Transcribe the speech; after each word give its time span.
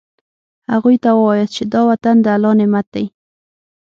هغوی 0.71 0.95
ته 1.03 1.09
ووایاست 1.15 1.53
چې 1.57 1.63
دا 1.73 1.81
وطن 1.89 2.15
د 2.21 2.27
الله 2.35 2.51
نعمت 2.59 2.87
دی. 2.95 3.05